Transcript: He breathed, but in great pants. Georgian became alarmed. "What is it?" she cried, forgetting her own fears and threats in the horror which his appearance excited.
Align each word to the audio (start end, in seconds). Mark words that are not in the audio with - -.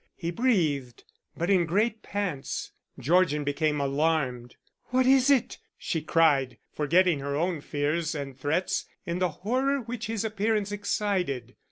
He 0.15 0.31
breathed, 0.31 1.03
but 1.37 1.51
in 1.51 1.67
great 1.67 2.01
pants. 2.01 2.71
Georgian 2.97 3.43
became 3.43 3.79
alarmed. 3.79 4.55
"What 4.85 5.05
is 5.05 5.29
it?" 5.29 5.59
she 5.77 6.01
cried, 6.01 6.57
forgetting 6.73 7.19
her 7.19 7.35
own 7.35 7.61
fears 7.61 8.15
and 8.15 8.35
threats 8.35 8.87
in 9.05 9.19
the 9.19 9.29
horror 9.29 9.79
which 9.79 10.07
his 10.07 10.25
appearance 10.25 10.71
excited. 10.71 11.55